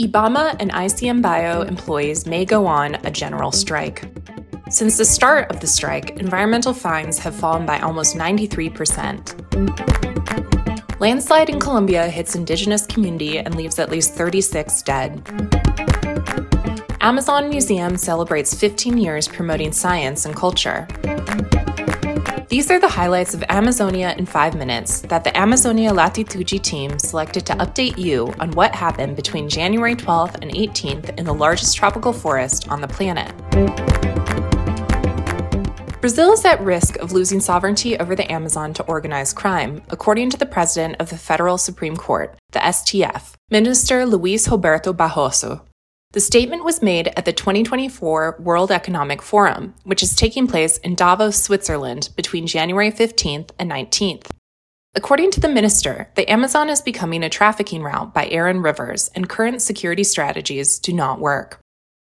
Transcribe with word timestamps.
IBAMA 0.00 0.56
and 0.60 0.72
ICMBio 0.72 1.68
employees 1.68 2.26
may 2.26 2.46
go 2.46 2.66
on 2.66 2.94
a 3.04 3.10
general 3.10 3.52
strike. 3.52 4.10
Since 4.70 4.96
the 4.96 5.04
start 5.04 5.50
of 5.50 5.60
the 5.60 5.66
strike, 5.66 6.18
environmental 6.18 6.72
fines 6.72 7.18
have 7.18 7.34
fallen 7.34 7.66
by 7.66 7.80
almost 7.80 8.16
93%. 8.16 9.36
Landslide 11.00 11.50
in 11.50 11.60
Colombia 11.60 12.08
hits 12.08 12.34
indigenous 12.34 12.86
community 12.86 13.40
and 13.40 13.54
leaves 13.56 13.78
at 13.78 13.90
least 13.90 14.14
36 14.14 14.80
dead. 14.82 15.20
Amazon 17.02 17.50
Museum 17.50 17.98
celebrates 17.98 18.54
15 18.54 18.96
years 18.96 19.28
promoting 19.28 19.72
science 19.72 20.24
and 20.24 20.34
culture. 20.34 20.88
These 22.50 22.68
are 22.68 22.80
the 22.80 22.88
highlights 22.88 23.32
of 23.32 23.44
Amazonia 23.48 24.12
in 24.18 24.26
5 24.26 24.56
minutes 24.56 25.02
that 25.02 25.22
the 25.22 25.36
Amazonia 25.38 25.92
Latitude 25.92 26.48
team 26.64 26.98
selected 26.98 27.46
to 27.46 27.52
update 27.52 27.96
you 27.96 28.34
on 28.40 28.50
what 28.50 28.74
happened 28.74 29.14
between 29.14 29.48
January 29.48 29.94
12th 29.94 30.34
and 30.42 30.50
18th 30.50 31.16
in 31.16 31.26
the 31.26 31.32
largest 31.32 31.76
tropical 31.76 32.12
forest 32.12 32.68
on 32.68 32.80
the 32.80 32.88
planet. 32.88 33.30
Brazil 36.00 36.32
is 36.32 36.44
at 36.44 36.60
risk 36.60 36.96
of 36.96 37.12
losing 37.12 37.38
sovereignty 37.38 37.96
over 38.00 38.16
the 38.16 38.28
Amazon 38.32 38.74
to 38.74 38.82
organized 38.86 39.36
crime, 39.36 39.82
according 39.90 40.28
to 40.30 40.36
the 40.36 40.44
president 40.44 40.96
of 40.98 41.10
the 41.10 41.18
Federal 41.18 41.56
Supreme 41.56 41.96
Court, 41.96 42.36
the 42.50 42.58
STF, 42.58 43.34
Minister 43.50 44.04
Luis 44.04 44.48
Roberto 44.48 44.92
Barroso. 44.92 45.60
The 46.12 46.18
statement 46.18 46.64
was 46.64 46.82
made 46.82 47.06
at 47.16 47.24
the 47.24 47.32
2024 47.32 48.38
World 48.40 48.72
Economic 48.72 49.22
Forum, 49.22 49.74
which 49.84 50.02
is 50.02 50.16
taking 50.16 50.48
place 50.48 50.76
in 50.78 50.96
Davos, 50.96 51.40
Switzerland 51.40 52.08
between 52.16 52.48
January 52.48 52.90
15th 52.90 53.50
and 53.60 53.70
19th. 53.70 54.26
According 54.96 55.30
to 55.30 55.40
the 55.40 55.48
minister, 55.48 56.08
the 56.16 56.28
Amazon 56.28 56.68
is 56.68 56.80
becoming 56.80 57.22
a 57.22 57.28
trafficking 57.28 57.84
route 57.84 58.12
by 58.12 58.26
air 58.26 58.48
and 58.48 58.60
rivers, 58.60 59.08
and 59.14 59.28
current 59.28 59.62
security 59.62 60.02
strategies 60.02 60.80
do 60.80 60.92
not 60.92 61.20
work. 61.20 61.60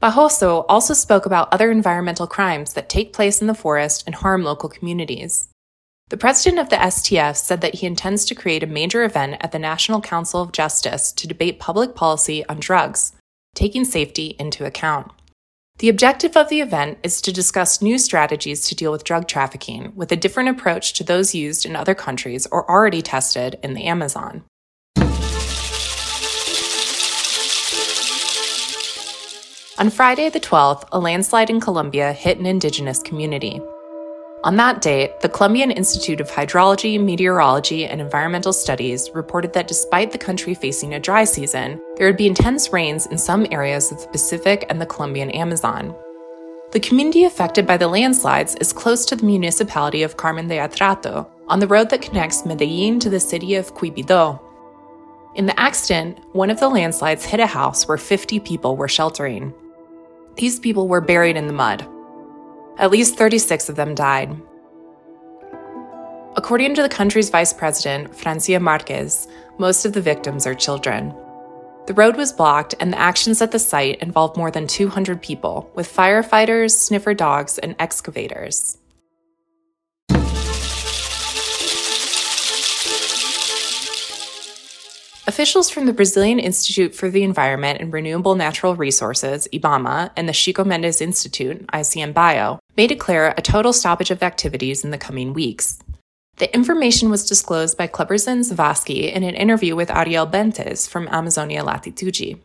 Barroso 0.00 0.64
also 0.66 0.94
spoke 0.94 1.26
about 1.26 1.52
other 1.52 1.70
environmental 1.70 2.26
crimes 2.26 2.72
that 2.72 2.88
take 2.88 3.12
place 3.12 3.42
in 3.42 3.48
the 3.48 3.54
forest 3.54 4.02
and 4.06 4.14
harm 4.14 4.44
local 4.44 4.70
communities. 4.70 5.50
The 6.08 6.16
president 6.16 6.58
of 6.58 6.70
the 6.70 6.76
STF 6.76 7.36
said 7.36 7.60
that 7.60 7.74
he 7.74 7.86
intends 7.86 8.24
to 8.24 8.34
create 8.34 8.62
a 8.62 8.66
major 8.66 9.04
event 9.04 9.36
at 9.40 9.52
the 9.52 9.58
National 9.58 10.00
Council 10.00 10.40
of 10.40 10.52
Justice 10.52 11.12
to 11.12 11.28
debate 11.28 11.60
public 11.60 11.94
policy 11.94 12.46
on 12.46 12.60
drugs, 12.60 13.12
taking 13.54 13.84
safety 13.84 14.36
into 14.38 14.64
account. 14.64 15.10
The 15.78 15.88
objective 15.88 16.36
of 16.36 16.48
the 16.48 16.60
event 16.60 16.98
is 17.02 17.20
to 17.22 17.32
discuss 17.32 17.82
new 17.82 17.98
strategies 17.98 18.68
to 18.68 18.76
deal 18.76 18.92
with 18.92 19.02
drug 19.02 19.26
trafficking 19.26 19.92
with 19.96 20.12
a 20.12 20.16
different 20.16 20.50
approach 20.50 20.92
to 20.94 21.04
those 21.04 21.34
used 21.34 21.66
in 21.66 21.74
other 21.74 21.94
countries 21.94 22.46
or 22.52 22.70
already 22.70 23.02
tested 23.02 23.58
in 23.62 23.74
the 23.74 23.84
Amazon. 23.84 24.44
On 29.76 29.90
Friday 29.90 30.28
the 30.28 30.38
12th, 30.38 30.86
a 30.92 31.00
landslide 31.00 31.50
in 31.50 31.60
Colombia 31.60 32.12
hit 32.12 32.38
an 32.38 32.46
indigenous 32.46 33.02
community. 33.02 33.60
On 34.44 34.56
that 34.56 34.82
date, 34.82 35.20
the 35.20 35.28
Colombian 35.30 35.70
Institute 35.70 36.20
of 36.20 36.30
Hydrology, 36.30 37.02
Meteorology, 37.02 37.86
and 37.86 37.98
Environmental 37.98 38.52
Studies 38.52 39.10
reported 39.14 39.54
that 39.54 39.68
despite 39.68 40.12
the 40.12 40.18
country 40.18 40.52
facing 40.52 40.92
a 40.92 41.00
dry 41.00 41.24
season, 41.24 41.80
there 41.96 42.06
would 42.06 42.18
be 42.18 42.26
intense 42.26 42.70
rains 42.70 43.06
in 43.06 43.16
some 43.16 43.46
areas 43.50 43.90
of 43.90 44.02
the 44.02 44.08
Pacific 44.08 44.66
and 44.68 44.78
the 44.78 44.84
Colombian 44.84 45.30
Amazon. 45.30 45.96
The 46.72 46.80
community 46.80 47.24
affected 47.24 47.66
by 47.66 47.78
the 47.78 47.88
landslides 47.88 48.54
is 48.56 48.70
close 48.70 49.06
to 49.06 49.16
the 49.16 49.24
municipality 49.24 50.02
of 50.02 50.18
Carmen 50.18 50.46
de 50.46 50.58
Atrato, 50.58 51.26
on 51.48 51.58
the 51.58 51.66
road 51.66 51.88
that 51.88 52.02
connects 52.02 52.44
Medellin 52.44 53.00
to 53.00 53.08
the 53.08 53.20
city 53.20 53.54
of 53.54 53.74
Quibdó. 53.74 54.38
In 55.36 55.46
the 55.46 55.58
accident, 55.58 56.18
one 56.32 56.50
of 56.50 56.60
the 56.60 56.68
landslides 56.68 57.24
hit 57.24 57.40
a 57.40 57.46
house 57.46 57.88
where 57.88 57.96
50 57.96 58.40
people 58.40 58.76
were 58.76 58.88
sheltering. 58.88 59.54
These 60.36 60.60
people 60.60 60.86
were 60.86 61.00
buried 61.00 61.38
in 61.38 61.46
the 61.46 61.54
mud, 61.54 61.88
at 62.78 62.90
least 62.90 63.16
36 63.16 63.68
of 63.68 63.76
them 63.76 63.94
died. 63.94 64.36
According 66.36 66.74
to 66.74 66.82
the 66.82 66.88
country's 66.88 67.30
vice 67.30 67.52
president, 67.52 68.14
Francia 68.14 68.58
Marquez, 68.58 69.28
most 69.58 69.84
of 69.84 69.92
the 69.92 70.00
victims 70.00 70.46
are 70.46 70.54
children. 70.54 71.14
The 71.86 71.94
road 71.94 72.16
was 72.16 72.32
blocked, 72.32 72.74
and 72.80 72.92
the 72.92 72.98
actions 72.98 73.40
at 73.40 73.52
the 73.52 73.58
site 73.58 74.00
involved 74.02 74.36
more 74.36 74.50
than 74.50 74.66
200 74.66 75.22
people, 75.22 75.70
with 75.74 75.92
firefighters, 75.92 76.72
sniffer 76.72 77.14
dogs, 77.14 77.58
and 77.58 77.76
excavators. 77.78 78.78
Officials 85.26 85.70
from 85.70 85.86
the 85.86 85.92
Brazilian 85.92 86.38
Institute 86.38 86.94
for 86.94 87.10
the 87.10 87.22
Environment 87.22 87.80
and 87.80 87.92
Renewable 87.92 88.34
Natural 88.34 88.76
Resources, 88.76 89.48
IBAMA, 89.52 90.10
and 90.16 90.28
the 90.28 90.32
Chico 90.32 90.64
Mendes 90.64 91.00
Institute, 91.00 91.66
ICMBio, 91.68 92.58
may 92.76 92.86
declare 92.86 93.34
a 93.36 93.42
total 93.42 93.72
stoppage 93.72 94.10
of 94.10 94.22
activities 94.22 94.84
in 94.84 94.90
the 94.90 94.98
coming 94.98 95.32
weeks. 95.32 95.78
The 96.36 96.52
information 96.54 97.10
was 97.10 97.28
disclosed 97.28 97.78
by 97.78 97.86
Kleberson 97.86 98.40
Zavascki 98.40 99.12
in 99.12 99.22
an 99.22 99.36
interview 99.36 99.76
with 99.76 99.90
Ariel 99.90 100.26
Bentes 100.26 100.88
from 100.88 101.06
Amazonia 101.08 101.62
Latitude. 101.62 102.40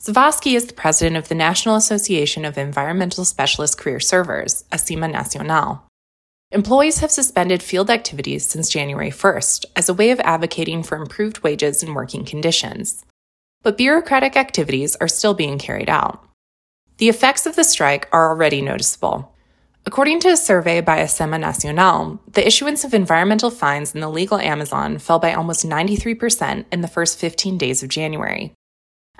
Zavascki 0.00 0.54
is 0.54 0.66
the 0.66 0.74
president 0.74 1.16
of 1.16 1.28
the 1.28 1.34
National 1.34 1.74
Association 1.74 2.44
of 2.44 2.56
Environmental 2.56 3.24
Specialist 3.24 3.78
Career 3.78 3.98
Servers, 3.98 4.64
Ascema 4.70 5.10
Nacional. 5.10 5.82
Employees 6.52 6.98
have 6.98 7.10
suspended 7.10 7.60
field 7.60 7.90
activities 7.90 8.46
since 8.46 8.68
January 8.68 9.10
1st 9.10 9.64
as 9.74 9.88
a 9.88 9.94
way 9.94 10.12
of 10.12 10.20
advocating 10.20 10.84
for 10.84 10.96
improved 10.96 11.40
wages 11.40 11.82
and 11.82 11.96
working 11.96 12.24
conditions. 12.24 13.04
But 13.62 13.76
bureaucratic 13.76 14.36
activities 14.36 14.94
are 14.96 15.08
still 15.08 15.34
being 15.34 15.58
carried 15.58 15.90
out. 15.90 16.24
The 16.98 17.08
effects 17.08 17.46
of 17.46 17.56
the 17.56 17.64
strike 17.64 18.08
are 18.12 18.30
already 18.30 18.62
noticeable. 18.62 19.34
According 19.88 20.18
to 20.20 20.30
a 20.30 20.36
survey 20.36 20.80
by 20.80 20.98
Ascema 20.98 21.38
Nacional, 21.38 22.18
the 22.32 22.44
issuance 22.44 22.82
of 22.82 22.92
environmental 22.92 23.52
fines 23.52 23.94
in 23.94 24.00
the 24.00 24.10
legal 24.10 24.36
Amazon 24.36 24.98
fell 24.98 25.20
by 25.20 25.32
almost 25.32 25.64
93% 25.64 26.64
in 26.72 26.80
the 26.80 26.88
first 26.88 27.20
15 27.20 27.56
days 27.56 27.84
of 27.84 27.88
January. 27.88 28.52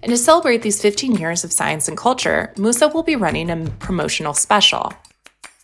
And 0.00 0.10
to 0.10 0.16
celebrate 0.16 0.62
these 0.62 0.80
15 0.80 1.16
years 1.16 1.42
of 1.42 1.52
science 1.52 1.88
and 1.88 1.96
culture, 1.96 2.52
MUSA 2.56 2.94
will 2.94 3.02
be 3.02 3.16
running 3.16 3.50
a 3.50 3.68
promotional 3.80 4.34
special. 4.34 4.92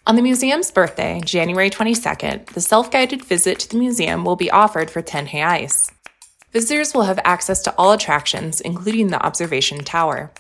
On 0.08 0.17
the 0.17 0.23
museum's 0.23 0.73
birthday, 0.73 1.20
January 1.25 1.70
22nd, 1.70 2.47
the 2.47 2.61
self 2.61 2.90
guided 2.90 3.25
visit 3.25 3.61
to 3.61 3.69
the 3.69 3.79
museum 3.79 4.25
will 4.25 4.35
be 4.35 4.50
offered 4.50 4.90
for 4.90 5.00
10 5.00 5.29
reais. 5.29 5.93
Visitors 6.50 6.93
will 6.93 7.02
have 7.02 7.20
access 7.25 7.62
to 7.62 7.75
all 7.79 7.93
attractions, 7.93 8.61
including 8.61 9.08
the 9.08 9.25
observation 9.25 9.79
tower. 9.85 10.32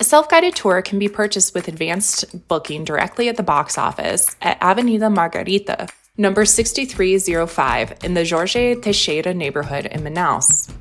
A 0.00 0.04
self 0.04 0.28
guided 0.28 0.54
tour 0.54 0.80
can 0.80 1.00
be 1.00 1.08
purchased 1.08 1.54
with 1.54 1.66
advanced 1.66 2.46
booking 2.46 2.84
directly 2.84 3.28
at 3.28 3.36
the 3.36 3.42
box 3.42 3.76
office 3.76 4.36
at 4.40 4.56
Avenida 4.60 5.10
Margarita, 5.10 5.88
number 6.16 6.44
6305, 6.44 8.04
in 8.04 8.14
the 8.14 8.24
Jorge 8.24 8.76
Teixeira 8.76 9.34
neighborhood 9.34 9.86
in 9.86 10.02
Manaus. 10.02 10.72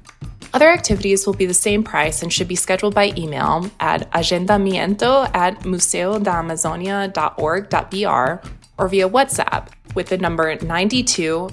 Other 0.54 0.70
activities 0.70 1.26
will 1.26 1.34
be 1.34 1.48
the 1.48 1.56
same 1.56 1.84
price 1.84 2.22
and 2.22 2.32
should 2.32 2.48
be 2.48 2.56
scheduled 2.56 2.94
by 2.94 3.12
email 3.18 3.72
at 3.80 4.08
agendamiento 4.12 5.28
at 5.36 5.62
museudaamazonia.org.br 5.62 8.48
or 8.78 8.88
via 8.88 9.10
WhatsApp 9.10 9.70
with 9.96 10.10
the 10.10 10.20
number 10.20 10.56
92 10.56 11.50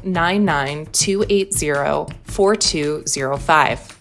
4205. 2.25 3.94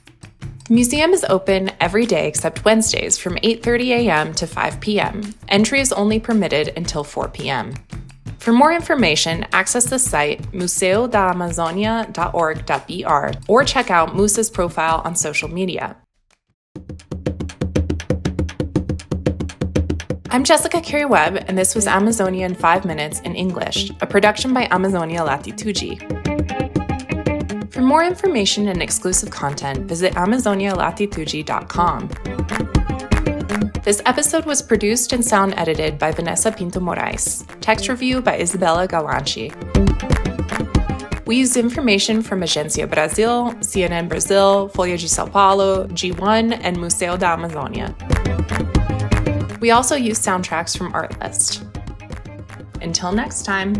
The 0.65 0.75
museum 0.75 1.11
is 1.11 1.25
open 1.29 1.71
every 1.81 2.05
day 2.05 2.25
except 2.25 2.63
Wednesdays 2.63 3.17
from 3.17 3.35
8:30 3.35 4.07
a.m. 4.07 4.33
to 4.35 4.47
5 4.47 4.79
p.m. 4.79 5.35
Entry 5.49 5.81
is 5.81 5.91
only 5.91 6.21
permitted 6.21 6.71
until 6.77 7.03
4 7.03 7.27
p.m. 7.27 7.73
For 8.39 8.53
more 8.53 8.71
information, 8.71 9.45
access 9.51 9.83
the 9.83 9.99
site 9.99 10.41
museudaamazonia.org.br 10.53 13.37
or 13.49 13.63
check 13.65 13.91
out 13.91 14.15
MUSA's 14.15 14.49
profile 14.49 15.01
on 15.03 15.17
social 15.17 15.49
media. 15.49 15.97
I'm 20.29 20.45
Jessica 20.45 20.79
Carey 20.79 21.03
Webb, 21.03 21.43
and 21.47 21.57
this 21.57 21.75
was 21.75 21.87
Amazonia 21.87 22.45
in 22.45 22.55
5 22.55 22.85
Minutes 22.85 23.19
in 23.19 23.35
English, 23.35 23.91
a 23.99 24.07
production 24.07 24.53
by 24.53 24.69
Amazonia 24.71 25.25
Latitude. 25.25 26.32
For 27.73 27.81
more 27.81 28.03
information 28.03 28.67
and 28.67 28.83
exclusive 28.83 29.31
content, 29.31 29.87
visit 29.87 30.13
AmazoniaLatitude.com. 30.13 32.09
This 33.83 33.99
episode 34.05 34.45
was 34.45 34.61
produced 34.61 35.11
and 35.11 35.25
sound 35.25 35.55
edited 35.57 35.97
by 35.97 36.11
Vanessa 36.11 36.51
Pinto 36.51 36.79
Morais. 36.79 37.43
Text 37.61 37.89
review 37.89 38.21
by 38.21 38.39
Isabella 38.39 38.87
Galanchi. 38.87 39.51
We 41.25 41.37
used 41.37 41.57
information 41.57 42.21
from 42.21 42.41
Agência 42.41 42.87
Brasil, 42.87 43.51
CNN 43.61 44.07
Brazil, 44.07 44.69
Folha 44.69 44.99
de 44.99 45.07
Sao 45.07 45.25
Paulo, 45.25 45.87
G1, 45.87 46.59
and 46.61 46.77
Museu 46.77 47.17
da 47.17 47.35
Amazônia. 47.35 47.89
We 49.59 49.71
also 49.71 49.95
used 49.95 50.21
soundtracks 50.23 50.77
from 50.77 50.93
Artlist. 50.93 51.65
Until 52.83 53.11
next 53.13 53.45
time. 53.45 53.73